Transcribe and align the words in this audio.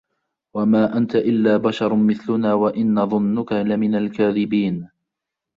وَما 0.53 0.97
أَنتَ 0.97 1.15
إِلّا 1.15 1.57
بَشَرٌ 1.57 1.95
مِثلُنا 1.95 2.53
وَإِن 2.53 2.93
نَظُنُّكَ 2.93 3.51
لَمِنَ 3.53 3.95
الكاذِبينَ 3.95 4.89